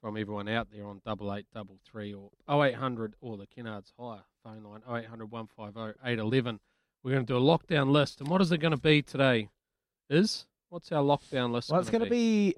from 0.00 0.18
everyone 0.18 0.48
out 0.48 0.68
there 0.70 0.86
on 0.86 1.00
double 1.04 1.34
eight 1.34 1.46
double 1.54 1.78
three 1.90 2.12
or 2.12 2.30
oh 2.46 2.62
eight 2.62 2.74
hundred 2.74 3.14
or 3.20 3.38
the 3.38 3.46
Kennards 3.46 3.92
Hire 3.98 4.24
phone 4.44 4.62
line 4.62 4.82
oh 4.86 4.96
eight 4.96 5.06
hundred 5.06 5.30
one 5.30 5.48
five 5.56 5.76
oh 5.76 5.94
eight 6.04 6.18
eleven. 6.18 6.60
We're 7.02 7.12
going 7.12 7.26
to 7.26 7.32
do 7.32 7.38
a 7.38 7.40
lockdown 7.40 7.90
list, 7.90 8.20
and 8.20 8.28
what 8.28 8.40
is 8.40 8.52
it 8.52 8.58
going 8.58 8.72
to 8.72 8.80
be 8.80 9.02
today? 9.02 9.48
Is 10.10 10.46
what's 10.68 10.92
our 10.92 11.02
lockdown 11.02 11.52
list? 11.52 11.70
Well, 11.70 11.80
it's 11.80 11.90
going 11.90 12.04
to 12.04 12.10
be. 12.10 12.54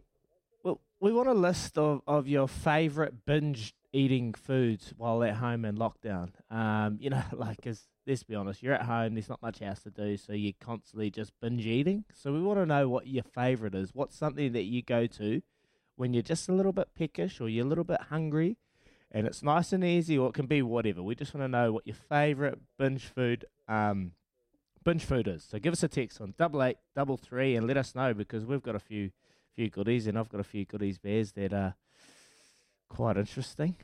Well, 0.65 0.81
we 1.01 1.13
want 1.13 1.29
a 1.29 1.35
list 1.35 1.79
of, 1.79 2.03
of 2.07 2.27
your 2.27 2.49
favourite 2.49 3.25
binge 3.27 3.75
eating 3.97 4.35
foods 4.35 4.93
while 4.97 5.23
at 5.25 5.37
home 5.37 5.65
in 5.65 5.77
lockdown. 5.77 6.29
Um, 6.51 6.99
you 7.01 7.09
know, 7.11 7.23
like, 7.33 7.61
'cause 7.63 7.89
let's 8.07 8.23
be 8.23 8.35
honest, 8.35 8.63
you're 8.63 8.75
at 8.75 8.83
home. 8.83 9.15
There's 9.15 9.29
not 9.29 9.41
much 9.43 9.63
else 9.63 9.81
to 9.85 9.91
do, 9.91 10.17
so 10.17 10.33
you're 10.35 10.53
constantly 10.61 11.11
just 11.11 11.33
binge 11.41 11.67
eating. 11.67 12.05
So 12.13 12.33
we 12.33 12.43
want 12.43 12.61
to 12.61 12.67
know 12.67 12.89
what 12.89 13.07
your 13.07 13.25
favourite 13.25 13.75
is. 13.75 13.95
What's 13.95 14.17
something 14.17 14.53
that 14.53 14.65
you 14.65 14.83
go 14.83 15.07
to 15.07 15.43
when 15.97 16.13
you're 16.13 16.23
just 16.23 16.49
a 16.49 16.53
little 16.53 16.73
bit 16.73 16.89
peckish 16.95 17.41
or 17.41 17.49
you're 17.49 17.65
a 17.65 17.69
little 17.69 17.85
bit 17.85 18.03
hungry, 18.03 18.59
and 19.11 19.27
it's 19.27 19.43
nice 19.43 19.73
and 19.73 19.83
easy, 19.83 20.19
or 20.19 20.29
it 20.29 20.35
can 20.35 20.47
be 20.47 20.61
whatever. 20.61 21.03
We 21.03 21.15
just 21.15 21.33
want 21.35 21.45
to 21.45 21.49
know 21.49 21.73
what 21.73 21.87
your 21.87 21.97
favourite 21.97 22.59
binge 22.79 23.05
food 23.07 23.47
um, 23.67 24.13
binge 24.85 25.05
food 25.05 25.27
is. 25.27 25.43
So 25.43 25.59
give 25.59 25.73
us 25.73 25.83
a 25.83 25.89
text 25.89 26.21
on 26.21 26.35
double 26.37 26.63
eight 26.63 26.77
double 26.95 27.17
three 27.17 27.57
and 27.57 27.67
let 27.67 27.77
us 27.79 27.95
know 27.95 28.13
because 28.15 28.45
we've 28.45 28.63
got 28.63 28.77
a 28.77 28.81
few 28.81 29.11
few 29.55 29.71
goodies, 29.71 30.07
and 30.07 30.19
I've 30.19 30.29
got 30.29 30.41
a 30.41 30.45
few 30.45 30.67
goodies 30.67 30.99
bears 30.99 31.33
that 31.33 31.55
are 31.55 31.75
quite 32.89 33.17
interesting. 33.17 33.77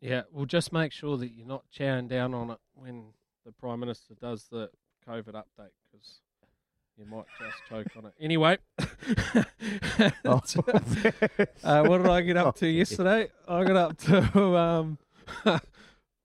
Yeah, 0.00 0.22
well, 0.32 0.46
just 0.46 0.72
make 0.72 0.92
sure 0.92 1.16
that 1.16 1.28
you're 1.28 1.46
not 1.46 1.64
chowing 1.76 2.08
down 2.08 2.34
on 2.34 2.50
it 2.50 2.58
when 2.74 3.12
the 3.44 3.52
Prime 3.52 3.80
Minister 3.80 4.14
does 4.20 4.46
the 4.50 4.70
COVID 5.08 5.34
update 5.34 5.70
because 5.90 6.20
you 6.96 7.06
might 7.06 7.24
just 7.38 7.56
choke 7.68 7.86
on 7.96 8.06
it. 8.06 8.14
Anyway, 8.20 8.58
Oh, 10.24 10.40
uh, 11.64 11.84
what 11.84 11.98
did 11.98 12.06
I 12.06 12.20
get 12.22 12.36
up 12.36 12.56
to 12.56 12.66
yesterday? 12.68 13.28
I 13.48 13.64
got 13.64 13.76
up 13.76 13.98
to 13.98 14.56
um, 14.56 14.98
what 15.44 15.62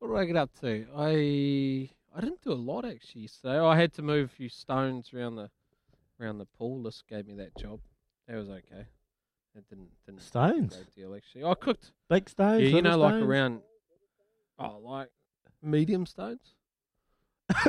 did 0.08 0.16
I 0.16 0.26
get 0.26 0.36
up 0.36 0.52
to? 0.62 0.86
I 0.96 1.90
I 2.16 2.22
didn't 2.22 2.42
do 2.42 2.52
a 2.52 2.54
lot 2.54 2.86
actually 2.86 3.22
yesterday. 3.24 3.60
I 3.60 3.76
had 3.78 3.94
to 3.94 4.02
move 4.02 4.26
a 4.26 4.36
few 4.36 4.50
stones 4.50 5.12
around 5.14 5.36
the 5.36 5.50
around 6.20 6.40
the 6.40 6.46
pool. 6.46 6.84
This 6.84 7.04
gave 7.08 7.28
me 7.28 7.36
that 7.36 7.56
job. 7.58 7.80
That 8.28 8.38
was 8.38 8.50
okay. 8.50 8.88
It 9.58 9.68
didn't 9.70 9.90
didn't 10.06 10.20
take 10.20 10.26
a 10.26 10.28
Stones? 10.30 10.76
great 10.76 10.96
deal 10.96 11.16
actually. 11.16 11.44
I 11.44 11.54
cooked. 11.56 11.92
Big 12.10 12.30
stones, 12.30 12.62
Yeah, 12.62 12.68
you 12.70 12.82
know, 12.82 12.92
little 12.92 13.06
like 13.06 13.12
stones? 13.14 13.26
around. 13.26 13.62
Oh, 14.60 14.78
like 14.84 15.10
medium 15.62 16.06
stones. 16.06 16.54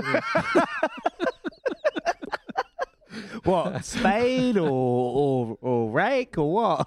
what 3.45 3.85
spade 3.85 4.57
or 4.59 4.69
or 4.69 5.59
or 5.61 5.91
rake 5.91 6.37
or 6.39 6.53
what? 6.53 6.87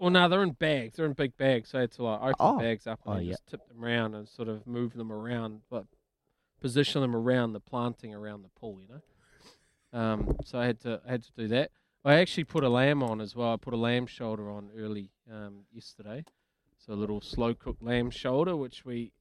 Well, 0.00 0.10
no, 0.10 0.28
they're 0.28 0.42
in 0.42 0.50
bags. 0.50 0.96
They're 0.96 1.06
in 1.06 1.12
big 1.12 1.36
bags. 1.36 1.70
So 1.70 1.78
I 1.78 1.82
had 1.82 1.92
to 1.92 2.02
like 2.02 2.20
open 2.20 2.34
Oh. 2.40 2.56
the 2.58 2.62
bags 2.64 2.86
up 2.86 3.00
and 3.06 3.14
Oh, 3.14 3.16
then 3.18 3.26
yeah. 3.26 3.32
just 3.34 3.46
tip 3.46 3.66
them 3.68 3.84
around 3.84 4.14
and 4.16 4.28
sort 4.28 4.48
of 4.48 4.66
move 4.66 4.94
them 4.94 5.12
around, 5.12 5.60
but 5.70 5.86
position 6.60 7.02
them 7.02 7.14
around 7.14 7.52
the 7.52 7.60
planting 7.60 8.12
around 8.14 8.42
the 8.42 8.48
pool. 8.60 8.80
You 8.82 8.88
know. 8.88 9.00
Um, 9.98 10.36
so 10.44 10.58
I 10.58 10.66
had 10.66 10.80
to 10.80 11.00
I 11.06 11.10
had 11.12 11.22
to 11.22 11.32
do 11.36 11.48
that. 11.48 11.70
I 12.04 12.14
actually 12.14 12.44
put 12.44 12.64
a 12.64 12.68
lamb 12.68 13.02
on 13.02 13.20
as 13.20 13.36
well. 13.36 13.52
I 13.52 13.56
put 13.56 13.74
a 13.74 13.76
lamb 13.76 14.06
shoulder 14.06 14.50
on 14.50 14.70
early 14.76 15.10
um, 15.32 15.66
yesterday, 15.72 16.24
so 16.78 16.92
a 16.92 16.96
little 16.96 17.20
slow 17.20 17.54
cooked 17.54 17.82
lamb 17.82 18.10
shoulder, 18.10 18.56
which 18.56 18.84
we 18.84 19.12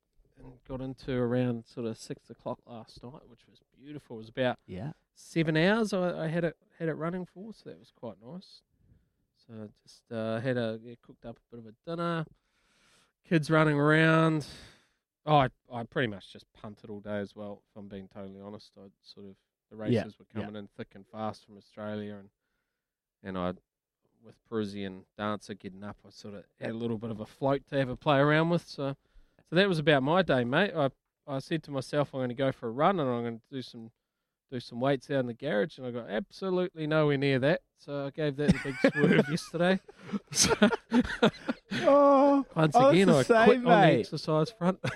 got 0.67 0.81
into 0.81 1.13
around 1.15 1.65
sort 1.67 1.85
of 1.85 1.97
six 1.97 2.29
o'clock 2.31 2.59
last 2.65 3.03
night, 3.03 3.21
which 3.27 3.41
was 3.47 3.59
beautiful. 3.79 4.15
It 4.15 4.19
was 4.19 4.29
about 4.29 4.57
Yeah. 4.65 4.93
seven 5.13 5.55
hours 5.55 5.93
I, 5.93 6.23
I 6.23 6.27
had 6.27 6.43
it 6.43 6.57
had 6.79 6.89
it 6.89 6.93
running 6.95 7.25
for, 7.27 7.53
so 7.53 7.69
that 7.69 7.77
was 7.77 7.91
quite 7.95 8.15
nice. 8.25 8.61
So 9.45 9.69
just 9.83 10.11
uh, 10.11 10.39
had 10.39 10.57
a 10.57 10.79
yeah, 10.81 10.95
cooked 11.05 11.25
up 11.25 11.37
a 11.37 11.55
bit 11.55 11.63
of 11.65 11.71
a 11.71 11.89
dinner, 11.89 12.25
kids 13.27 13.51
running 13.51 13.75
around. 13.75 14.47
Oh, 15.27 15.35
I, 15.35 15.49
I 15.71 15.83
pretty 15.83 16.07
much 16.07 16.33
just 16.33 16.45
punted 16.59 16.89
all 16.89 16.99
day 16.99 17.19
as 17.19 17.35
well. 17.35 17.61
If 17.69 17.77
I'm 17.77 17.87
being 17.87 18.07
totally 18.11 18.41
honest, 18.41 18.71
I 18.75 18.87
sort 19.03 19.27
of 19.27 19.35
the 19.69 19.75
races 19.75 19.93
Yeah, 19.93 20.03
were 20.17 20.25
yeah. 20.33 20.41
coming 20.47 20.55
in 20.59 20.67
thick 20.75 20.93
and 20.95 21.05
fast 21.05 21.45
from 21.45 21.57
Australia, 21.57 22.15
and 22.19 22.29
and 23.23 23.37
I 23.37 23.53
with 24.23 24.35
and 24.75 25.03
Dancer 25.17 25.53
getting 25.55 25.83
up, 25.83 25.97
I 26.05 26.09
sort 26.11 26.35
of 26.35 26.43
had 26.59 26.71
a 26.71 26.73
little 26.73 26.97
bit 26.97 27.09
of 27.11 27.19
a 27.19 27.25
float 27.25 27.67
to 27.69 27.77
have 27.77 27.89
a 27.89 27.95
play 27.95 28.19
around 28.19 28.49
with. 28.49 28.67
So 28.67 28.95
so 29.49 29.55
that 29.55 29.67
was 29.67 29.79
about 29.79 30.03
my 30.03 30.21
day, 30.21 30.43
mate. 30.43 30.73
I 30.75 30.89
I 31.27 31.39
said 31.39 31.63
to 31.63 31.71
myself, 31.71 32.13
I'm 32.13 32.19
going 32.19 32.29
to 32.29 32.35
go 32.35 32.51
for 32.51 32.67
a 32.67 32.71
run 32.71 32.99
and 32.99 33.09
I'm 33.09 33.21
going 33.23 33.39
to 33.39 33.55
do 33.55 33.61
some 33.61 33.91
do 34.51 34.59
some 34.59 34.81
weights 34.81 35.09
out 35.09 35.19
in 35.21 35.27
the 35.27 35.33
garage, 35.33 35.77
and 35.77 35.87
I 35.87 35.91
got 35.91 36.09
absolutely 36.09 36.85
nowhere 36.85 37.17
near 37.17 37.39
that. 37.39 37.61
So 37.77 38.07
I 38.07 38.09
gave 38.09 38.35
that 38.35 38.49
a 38.53 38.59
big 38.63 38.75
swerve 38.93 39.29
yesterday. 39.29 39.79
So 40.31 40.53
Oh, 41.83 42.45
once 42.55 42.75
oh, 42.75 42.87
I 42.87 42.91
again, 42.91 43.09
I 43.09 43.23
same, 43.23 43.45
quit 43.45 43.57
on 43.59 43.63
the 43.63 43.99
exercise 43.99 44.51
front. 44.51 44.79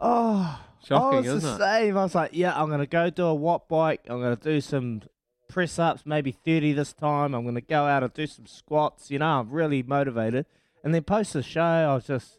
Oh, 0.00 0.60
oh, 0.60 0.60
Shocking, 0.84 1.18
I 1.18 1.20
was 1.20 1.26
isn't 1.26 1.40
the 1.40 1.54
it? 1.56 1.58
same. 1.58 1.98
I 1.98 2.02
was 2.04 2.14
like, 2.14 2.30
yeah, 2.32 2.60
I'm 2.60 2.68
going 2.68 2.78
to 2.80 2.86
go 2.86 3.10
do 3.10 3.26
a 3.26 3.34
watt 3.34 3.68
bike. 3.68 4.02
I'm 4.08 4.20
going 4.20 4.36
to 4.36 4.42
do 4.42 4.60
some 4.60 5.02
press 5.48 5.78
ups, 5.78 6.02
maybe 6.04 6.32
30 6.32 6.74
this 6.74 6.92
time. 6.92 7.34
I'm 7.34 7.42
going 7.42 7.54
to 7.54 7.60
go 7.60 7.84
out 7.84 8.02
and 8.02 8.12
do 8.12 8.26
some 8.26 8.46
squats. 8.46 9.10
You 9.10 9.18
know, 9.18 9.40
I'm 9.40 9.50
really 9.50 9.82
motivated. 9.82 10.46
And 10.84 10.94
then 10.94 11.02
post 11.02 11.32
the 11.32 11.42
show, 11.42 11.60
I 11.62 11.94
was 11.94 12.06
just, 12.06 12.38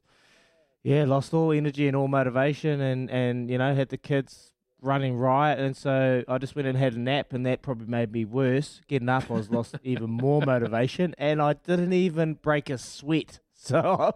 yeah, 0.83 1.03
lost 1.05 1.33
all 1.33 1.51
energy 1.51 1.87
and 1.87 1.95
all 1.95 2.07
motivation 2.07 2.79
and, 2.79 3.09
and 3.09 3.49
you 3.49 3.57
know, 3.57 3.75
had 3.75 3.89
the 3.89 3.97
kids 3.97 4.53
running 4.81 5.17
riot. 5.17 5.59
And 5.59 5.75
so 5.75 6.23
I 6.27 6.37
just 6.37 6.55
went 6.55 6.67
and 6.67 6.77
had 6.77 6.93
a 6.93 6.99
nap, 6.99 7.33
and 7.33 7.45
that 7.45 7.61
probably 7.61 7.87
made 7.87 8.11
me 8.11 8.25
worse. 8.25 8.81
Getting 8.87 9.09
up, 9.09 9.29
I 9.29 9.33
was 9.33 9.49
lost 9.49 9.75
even 9.83 10.09
more 10.09 10.41
motivation, 10.41 11.15
and 11.17 11.41
I 11.41 11.53
didn't 11.53 11.93
even 11.93 12.35
break 12.35 12.69
a 12.69 12.77
sweat. 12.77 13.39
So 13.61 14.13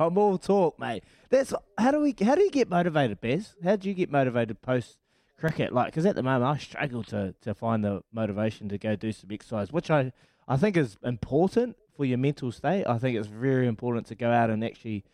I'm 0.00 0.16
all 0.16 0.38
talk, 0.38 0.78
mate. 0.78 1.04
That's 1.28 1.52
how 1.76 1.90
do 1.90 2.00
we 2.00 2.14
how 2.24 2.34
do 2.34 2.40
you 2.40 2.50
get 2.50 2.70
motivated, 2.70 3.20
Bez? 3.20 3.54
How 3.62 3.76
do 3.76 3.90
you 3.90 3.94
get 3.94 4.10
motivated 4.10 4.62
post 4.62 4.96
cricket? 5.38 5.72
Like, 5.72 5.86
because 5.86 6.06
at 6.06 6.14
the 6.14 6.22
moment 6.22 6.44
I 6.44 6.58
struggle 6.58 7.02
to 7.04 7.34
to 7.42 7.54
find 7.54 7.84
the 7.84 8.02
motivation 8.12 8.68
to 8.68 8.78
go 8.78 8.96
do 8.96 9.12
some 9.12 9.30
exercise, 9.32 9.72
which 9.72 9.90
I 9.90 10.12
I 10.48 10.56
think 10.56 10.76
is 10.76 10.96
important 11.04 11.76
for 11.96 12.04
your 12.04 12.18
mental 12.18 12.52
state. 12.52 12.84
I 12.86 12.98
think 12.98 13.16
it's 13.16 13.28
very 13.28 13.66
important 13.66 14.06
to 14.08 14.14
go 14.14 14.30
out 14.30 14.50
and 14.50 14.64
actually, 14.64 15.04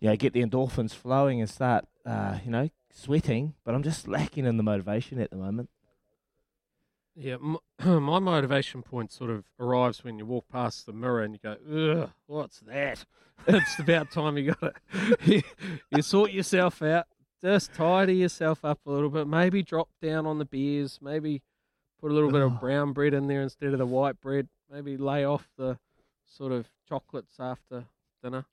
you 0.00 0.08
know, 0.08 0.16
get 0.16 0.32
the 0.32 0.42
endorphins 0.44 0.92
flowing 0.92 1.40
and 1.40 1.48
start, 1.48 1.86
uh, 2.06 2.38
you 2.44 2.50
know, 2.50 2.70
sweating. 2.90 3.54
But 3.64 3.74
I'm 3.74 3.82
just 3.82 4.08
lacking 4.08 4.46
in 4.46 4.56
the 4.56 4.62
motivation 4.62 5.20
at 5.20 5.30
the 5.30 5.36
moment. 5.36 5.68
Yeah, 7.16 7.36
my 7.84 8.18
motivation 8.18 8.82
point 8.82 9.12
sort 9.12 9.30
of 9.30 9.44
arrives 9.60 10.02
when 10.02 10.18
you 10.18 10.26
walk 10.26 10.48
past 10.48 10.86
the 10.86 10.92
mirror 10.92 11.22
and 11.22 11.32
you 11.32 11.40
go, 11.40 11.56
"Ugh, 12.02 12.10
what's 12.26 12.60
that?" 12.60 13.04
it's 13.46 13.78
about 13.78 14.10
time 14.10 14.36
you 14.36 14.52
got 14.52 14.74
it. 14.74 15.20
you, 15.24 15.42
you 15.90 16.02
sort 16.02 16.32
yourself 16.32 16.82
out, 16.82 17.06
just 17.44 17.74
tidy 17.74 18.16
yourself 18.16 18.64
up 18.64 18.80
a 18.86 18.90
little 18.90 19.10
bit. 19.10 19.26
Maybe 19.26 19.62
drop 19.62 19.88
down 20.00 20.26
on 20.26 20.38
the 20.38 20.44
beers. 20.44 20.98
Maybe 21.02 21.42
put 22.00 22.10
a 22.10 22.14
little 22.14 22.30
bit 22.32 22.40
of 22.42 22.58
brown 22.58 22.92
bread 22.92 23.12
in 23.14 23.26
there 23.26 23.42
instead 23.42 23.72
of 23.72 23.78
the 23.78 23.86
white 23.86 24.20
bread. 24.20 24.48
Maybe 24.72 24.96
lay 24.96 25.24
off 25.24 25.48
the 25.58 25.78
sort 26.26 26.52
of 26.52 26.68
chocolates 26.88 27.36
after 27.38 27.84
dinner, 28.22 28.46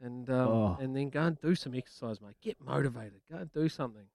and 0.00 0.28
um, 0.28 0.48
Oh. 0.48 0.76
and 0.80 0.96
then 0.96 1.10
go 1.10 1.22
and 1.22 1.40
do 1.40 1.54
some 1.54 1.74
exercise, 1.74 2.20
mate. 2.20 2.34
Get 2.42 2.56
motivated. 2.60 3.20
Go 3.30 3.38
and 3.38 3.52
do 3.52 3.68
something. 3.68 4.06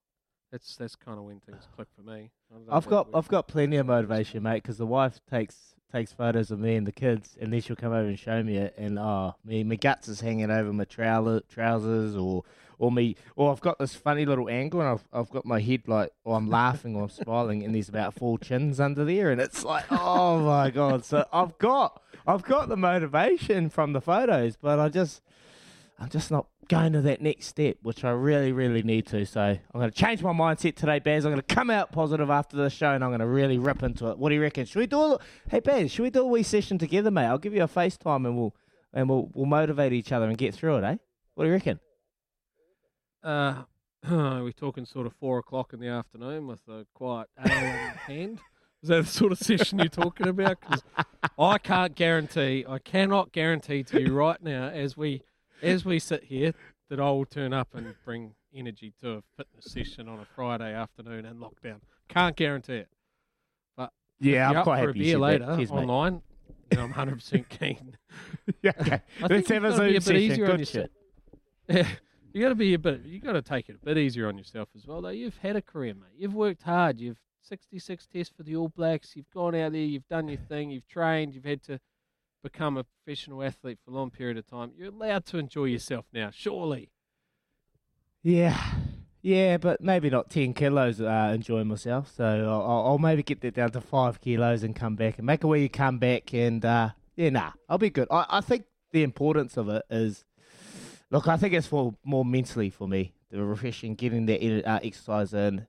That's 0.52 0.76
that's 0.76 0.96
kind 0.96 1.18
of 1.18 1.24
when 1.24 1.40
things 1.40 1.68
click 1.76 1.88
for 1.96 2.02
me. 2.02 2.32
I 2.52 2.54
don't 2.56 2.68
know 2.68 2.74
I've 2.74 2.88
got. 2.88 3.08
I've 3.14 3.28
got 3.30 3.48
plenty 3.48 3.78
of 3.78 3.86
motivation, 3.88 4.44
mate, 4.44 4.64
because 4.64 4.78
the 4.78 4.86
wife 4.86 5.20
takes 5.30 5.76
takes 5.92 6.12
photos 6.12 6.52
of 6.52 6.60
me 6.60 6.76
and 6.76 6.86
the 6.86 6.92
kids, 6.92 7.38
and 7.40 7.54
then 7.54 7.62
she'll 7.62 7.78
come 7.78 7.94
over 7.94 8.10
and 8.10 8.20
show 8.20 8.44
me 8.44 8.58
it, 8.58 8.74
and 8.78 9.00
oh, 9.00 9.36
me 9.46 9.64
my 9.64 9.76
guts 9.76 10.10
is 10.10 10.20
hanging 10.20 10.52
over 10.52 10.74
my 10.74 10.84
trou- 10.84 11.40
trousers, 11.48 12.16
or 12.18 12.44
or 12.80 12.92
me, 12.92 13.16
or 13.36 13.52
I've 13.52 13.62
got 13.62 13.80
this 13.80 13.96
funny 13.96 14.26
little 14.26 14.50
angle, 14.50 14.82
and 14.82 14.90
I've 14.90 15.08
I've 15.12 15.30
got 15.30 15.46
my 15.46 15.60
head 15.60 15.88
like, 15.88 16.12
or 16.24 16.36
I'm 16.36 16.50
laughing 16.50 16.96
or 16.96 17.04
I'm 17.04 17.10
smiling, 17.10 17.64
and 17.64 17.74
there's 17.74 17.90
about 17.90 18.14
four 18.14 18.38
chins 18.38 18.80
under 18.80 19.06
there, 19.06 19.32
and 19.32 19.42
it's 19.42 19.64
like, 19.64 19.86
oh 19.92 20.40
my 20.40 20.70
god! 20.70 21.06
So 21.06 21.26
I've 21.32 21.58
got 21.58 22.02
I've 22.26 22.44
got 22.44 22.70
the 22.70 22.78
motivation 22.78 23.70
from 23.70 23.94
the 23.94 24.02
photos, 24.02 24.58
but 24.58 24.80
I 24.80 24.90
just 24.90 25.22
I'm 26.00 26.10
just 26.10 26.30
not 26.30 26.48
going 26.68 26.94
to 26.94 27.02
that 27.02 27.22
next 27.22 27.48
step, 27.48 27.78
which 27.82 28.04
I 28.04 28.12
really, 28.12 28.52
really 28.52 28.84
need 28.84 29.08
to. 29.08 29.26
So 29.26 29.42
I'm 29.42 29.60
going 29.74 29.90
to 29.90 29.96
change 29.96 30.22
my 30.22 30.34
mindset 30.34 30.76
today, 30.76 31.00
Baz. 31.00 31.26
I'm 31.26 31.32
going 31.32 31.42
to 31.42 31.56
come 31.56 31.70
out 31.70 31.92
positive 31.92 32.30
after 32.30 32.58
the 32.58 32.70
show, 32.70 32.92
and 32.92 33.04
I'm 33.04 33.10
going 33.10 33.22
to 33.22 33.28
really 33.28 33.58
rip 33.58 33.84
into 33.84 34.10
it. 34.10 34.18
What 34.18 34.30
do 34.30 34.36
you 34.36 34.42
reckon? 34.42 34.66
Should 34.66 34.80
we 34.80 34.88
do 34.88 35.00
a 35.00 35.20
hey 35.50 35.60
Baz? 35.60 35.92
Should 35.92 36.04
we 36.04 36.10
do 36.10 36.22
a 36.22 36.28
wee 36.28 36.44
session 36.44 36.78
together, 36.78 37.12
mate? 37.12 37.26
I'll 37.26 37.38
give 37.38 37.54
you 37.54 37.64
a 37.64 37.68
FaceTime, 37.68 38.26
and 38.26 38.38
we'll 38.38 38.56
and 38.94 39.10
we'll 39.10 39.30
we'll 39.34 39.46
motivate 39.46 39.94
each 39.94 40.12
other 40.12 40.28
and 40.28 40.38
get 40.38 40.54
through 40.54 40.78
it, 40.78 40.84
eh? 40.84 40.98
What 41.36 41.46
do 41.46 41.48
you 41.48 41.54
reckon? 41.54 41.80
Uh, 43.28 43.64
we're 44.10 44.52
talking 44.54 44.86
sort 44.86 45.06
of 45.06 45.12
four 45.20 45.40
o'clock 45.40 45.74
in 45.74 45.82
the 45.82 45.88
afternoon 45.88 46.48
with 46.48 46.62
a 46.70 46.86
quiet 46.94 47.28
ale 47.46 47.52
in 47.52 47.62
hand. 48.08 48.40
Is 48.82 48.88
that 48.88 49.04
the 49.04 49.12
sort 49.12 49.34
of 49.34 49.38
session 49.38 49.80
you're 49.80 49.90
talking 49.90 50.30
about? 50.30 50.62
Because 50.62 50.82
I 51.38 51.58
can't 51.58 51.94
guarantee, 51.94 52.64
I 52.68 52.80
cannot 52.80 53.34
guarantee 53.34 53.84
to 53.84 54.02
you 54.02 54.14
right 54.14 54.42
now, 54.42 54.70
as 54.70 54.96
we 54.96 55.24
as 55.62 55.84
we 55.84 56.00
sit 56.00 56.24
here, 56.24 56.54
that 56.90 57.02
I 57.02 57.10
will 57.10 57.26
turn 57.26 57.52
up 57.52 57.70
and 57.74 57.96
bring 58.06 58.36
energy 58.56 58.94
to 59.02 59.16
a 59.16 59.22
fitness 59.36 59.74
session 59.74 60.08
on 60.08 60.20
a 60.20 60.26
Friday 60.34 60.74
afternoon 60.74 61.26
in 61.26 61.36
lockdown. 61.36 61.82
Can't 62.08 62.36
guarantee 62.36 62.78
it. 62.78 62.90
But 63.76 63.92
Yeah, 64.22 64.52
I'm 64.52 64.64
quite 64.64 64.80
for 64.80 64.88
happy 64.88 65.00
a 65.00 65.04
beer 65.04 65.18
later 65.18 65.54
Cheers, 65.58 65.72
online. 65.72 66.22
You 66.72 66.78
know, 66.78 66.84
I'm 66.84 66.92
100 66.92 67.16
percent 67.16 67.50
keen. 67.50 67.98
yeah, 68.62 68.72
okay. 68.80 69.02
Let's 69.20 69.50
have 69.50 69.66
a 69.66 69.76
Zoom 69.76 69.96
a 69.96 70.02
session. 70.02 70.46
Good 70.46 70.68
shit. 70.68 70.92
Yeah, 71.68 71.88
you 72.38 72.44
got 72.44 72.50
to 72.50 72.56
be 72.56 72.74
a 72.76 72.80
bit. 72.80 73.02
You 73.04 73.20
got 73.20 73.34
to 73.34 73.42
take 73.42 73.68
it 73.68 73.78
a 73.82 73.86
bit 73.86 73.98
easier 73.98 74.28
on 74.28 74.38
yourself 74.38 74.70
as 74.76 74.86
well. 74.86 75.02
Though 75.02 75.10
you've 75.10 75.38
had 75.38 75.56
a 75.56 75.62
career, 75.62 75.96
mate. 75.96 76.14
You've 76.18 76.36
worked 76.36 76.62
hard. 76.62 77.00
You've 77.00 77.18
66 77.42 78.06
tests 78.08 78.34
for 78.36 78.44
the 78.44 78.56
All 78.56 78.70
Blacks. 78.70 79.16
You've 79.16 79.30
gone 79.32 79.56
out 79.56 79.72
there. 79.72 79.82
You've 79.82 80.08
done 80.08 80.28
your 80.28 80.38
thing. 80.50 80.70
You've 80.70 80.88
trained. 80.88 81.34
You've 81.34 81.46
had 81.46 81.64
to 81.64 81.80
become 82.44 82.78
a 82.78 82.84
professional 82.84 83.42
athlete 83.44 83.80
for 83.84 83.90
a 83.92 83.94
long 83.96 84.12
period 84.12 84.38
of 84.38 84.46
time. 84.46 84.72
You're 84.78 84.90
allowed 84.90 85.26
to 85.28 85.38
enjoy 85.40 85.66
yourself 85.66 86.06
now, 86.14 86.30
surely. 86.32 86.92
Yeah, 88.22 88.60
yeah, 89.22 89.58
but 89.58 89.82
maybe 89.82 90.10
not 90.10 90.30
ten 90.30 90.54
kilos. 90.54 91.02
Uh, 91.02 91.32
enjoying 91.34 91.68
myself, 91.68 92.12
so 92.16 92.26
I'll, 92.26 92.86
I'll- 92.88 92.98
maybe 93.00 93.24
get 93.24 93.42
that 93.42 93.56
down 93.56 93.72
to 93.72 93.82
five 93.82 94.22
kilos 94.22 94.64
and 94.64 94.76
come 94.76 94.96
back 94.96 95.18
and 95.18 95.26
make 95.26 95.44
a 95.44 95.70
come 95.70 95.98
back. 95.98 96.34
And 96.34 96.64
uh, 96.64 96.90
yeah, 97.16 97.30
nah, 97.30 97.52
I'll 97.68 97.78
be 97.78 97.90
good. 97.90 98.08
I, 98.12 98.26
I 98.30 98.42
think 98.42 98.66
the 98.92 99.04
importance 99.04 99.58
of 99.58 99.70
it 99.70 99.84
is 99.90 100.26
Look, 101.10 101.28
I 101.28 101.38
think 101.38 101.54
it's 101.54 101.68
for 101.68 101.96
more 102.04 102.26
mentally 102.26 102.70
for 102.70 102.88
me. 102.88 103.14
The 103.32 103.44
refreshing, 103.44 103.96
getting 103.96 104.26
that 104.26 104.64
uh, 104.66 104.80
exercise 104.84 105.34
in. 105.34 105.68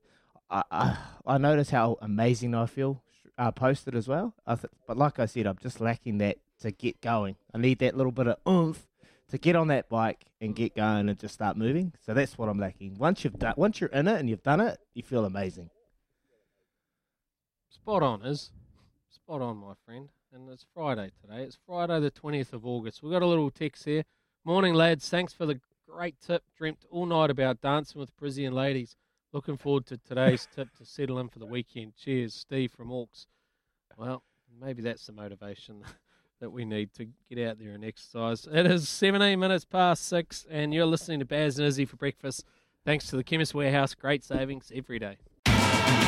I, 0.51 0.63
I 0.71 0.99
I 1.27 1.39
notice 1.39 1.71
how 1.71 1.99
amazing 2.01 2.55
I 2.55 2.67
feel 2.67 3.03
uh, 3.37 3.53
posted 3.53 3.95
as 3.95 4.09
well. 4.09 4.35
Th- 4.47 4.61
but 4.87 4.97
like 4.97 5.19
I 5.19 5.27
said, 5.27 5.47
I'm 5.47 5.59
just 5.59 5.81
lacking 5.81 6.19
that 6.19 6.39
to 6.61 6.71
get 6.71 7.01
going. 7.01 7.37
I 7.55 7.59
need 7.59 7.79
that 7.81 7.97
little 7.97 8.13
bit 8.13 8.27
of 8.27 8.37
oomph 8.49 8.87
to 9.29 9.39
get 9.39 9.57
on 9.57 9.69
that 9.69 9.89
bike 9.89 10.25
and 10.41 10.57
get 10.57 10.75
going 10.75 11.09
and 11.09 11.19
just 11.19 11.35
start 11.35 11.57
moving. 11.57 11.93
So 12.05 12.15
that's 12.15 12.37
what 12.39 12.49
I'm 12.49 12.59
lacking. 12.59 12.97
Once 12.99 13.25
you've 13.25 13.39
done, 13.39 13.55
once 13.57 13.81
you're 13.81 13.91
in 13.91 14.09
it 14.09 14.19
and 14.19 14.29
you've 14.29 14.43
done 14.43 14.61
it, 14.61 14.79
you 14.95 15.03
feel 15.03 15.25
amazing. 15.25 15.71
Spot 17.69 18.03
on, 18.03 18.23
is 18.23 18.51
spot 19.11 19.43
on, 19.43 19.59
my 19.59 19.75
friend. 19.85 20.09
And 20.33 20.49
it's 20.51 20.67
Friday 20.75 21.11
today. 21.23 21.43
It's 21.45 21.59
Friday, 21.67 22.01
the 22.01 22.11
20th 22.11 22.53
of 22.53 22.67
August. 22.67 23.03
We've 23.03 23.13
got 23.13 23.23
a 23.23 23.27
little 23.27 23.51
text 23.51 23.85
here. 23.85 24.05
Morning, 24.45 24.73
lads. 24.75 25.09
Thanks 25.09 25.33
for 25.33 25.47
the 25.47 25.61
great 25.87 26.17
tip. 26.25 26.43
Dreamt 26.57 26.85
all 26.91 27.07
night 27.07 27.31
about 27.31 27.61
dancing 27.61 28.01
with 28.01 28.17
Brizzian 28.17 28.53
ladies. 28.53 28.97
Looking 29.33 29.57
forward 29.57 29.85
to 29.87 29.99
today's 29.99 30.49
tip 30.55 30.69
to 30.79 30.87
settle 30.87 31.19
in 31.19 31.29
for 31.29 31.39
the 31.39 31.47
weekend. 31.47 31.97
Cheers, 31.97 32.35
Steve 32.35 32.73
from 32.73 32.89
Orcs. 32.89 33.27
Well, 33.97 34.23
maybe 34.61 34.81
that's 34.81 35.07
the 35.07 35.13
motivation 35.13 35.83
that 36.41 36.51
we 36.51 36.65
need 36.65 36.95
to 36.95 37.09
get 37.29 37.47
out 37.47 37.59
there 37.59 37.73
and 37.73 37.85
exercise. 37.85 38.49
It 38.51 38.65
is 38.65 38.89
17 38.89 39.39
minutes 39.39 39.65
past 39.65 40.07
six, 40.07 40.47
and 40.49 40.73
you're 40.73 40.87
listening 40.87 41.19
to 41.19 41.27
Baz 41.27 41.59
and 41.59 41.67
Izzy 41.67 41.85
for 41.85 41.97
breakfast. 41.97 42.45
Thanks 42.87 43.07
to 43.09 43.17
the 43.17 43.25
Chemist 43.25 43.55
Warehouse, 43.55 43.95
great 43.95 44.25
savings 44.25 44.73
every 44.75 44.99
day. 44.99 45.19